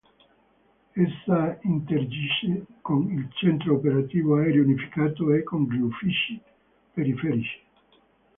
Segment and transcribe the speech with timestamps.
[0.97, 6.41] Essa interagisce con il Centro Operativo Aereo Unificato e con gli uffici
[6.91, 7.59] periferici.